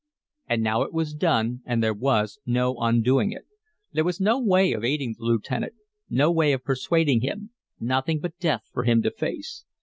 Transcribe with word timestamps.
And 0.49 0.63
now 0.63 0.81
it 0.81 0.93
was 0.93 1.13
done 1.13 1.61
and 1.63 1.83
there 1.83 1.93
was 1.93 2.39
no 2.43 2.75
undoing 2.79 3.31
it. 3.31 3.45
There 3.91 4.03
was 4.03 4.19
no 4.19 4.39
way 4.39 4.71
of 4.73 4.83
aiding 4.83 5.13
the 5.15 5.23
lieutenant, 5.25 5.73
no 6.09 6.31
way 6.31 6.53
of 6.53 6.63
persuading 6.63 7.21
him, 7.21 7.51
nothing 7.79 8.19
but 8.19 8.39
death 8.39 8.67
for 8.73 8.83
him 8.85 9.03
to 9.03 9.11
face. 9.11 9.63